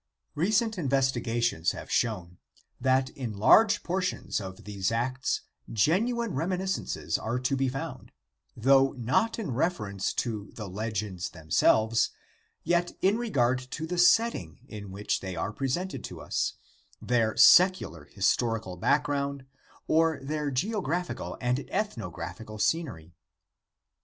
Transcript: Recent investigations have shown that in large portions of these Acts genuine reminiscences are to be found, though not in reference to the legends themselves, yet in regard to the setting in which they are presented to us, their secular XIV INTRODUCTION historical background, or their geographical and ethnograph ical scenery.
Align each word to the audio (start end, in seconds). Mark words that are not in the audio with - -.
Recent 0.33 0.79
investigations 0.79 1.73
have 1.73 1.91
shown 1.91 2.39
that 2.79 3.11
in 3.11 3.37
large 3.37 3.83
portions 3.83 4.41
of 4.41 4.63
these 4.63 4.91
Acts 4.91 5.41
genuine 5.71 6.33
reminiscences 6.33 7.19
are 7.19 7.37
to 7.41 7.55
be 7.55 7.69
found, 7.69 8.11
though 8.57 8.93
not 8.93 9.37
in 9.37 9.51
reference 9.51 10.11
to 10.13 10.49
the 10.55 10.67
legends 10.67 11.29
themselves, 11.29 12.09
yet 12.63 12.93
in 13.03 13.19
regard 13.19 13.59
to 13.69 13.85
the 13.85 13.99
setting 13.99 14.61
in 14.67 14.89
which 14.89 15.19
they 15.19 15.35
are 15.35 15.53
presented 15.53 16.03
to 16.05 16.19
us, 16.19 16.53
their 16.99 17.37
secular 17.37 17.99
XIV 17.99 18.01
INTRODUCTION 18.07 18.15
historical 18.15 18.77
background, 18.77 19.45
or 19.87 20.19
their 20.23 20.49
geographical 20.49 21.37
and 21.39 21.59
ethnograph 21.71 22.37
ical 22.39 22.59
scenery. 22.59 23.13